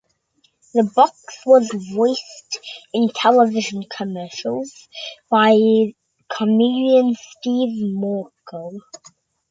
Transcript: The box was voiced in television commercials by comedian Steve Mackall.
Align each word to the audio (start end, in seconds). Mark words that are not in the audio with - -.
The 0.73 0.89
box 0.95 1.13
was 1.45 1.69
voiced 1.93 2.57
in 2.91 3.09
television 3.09 3.83
commercials 3.83 4.87
by 5.29 5.51
comedian 6.27 7.13
Steve 7.13 7.83
Mackall. 7.95 8.79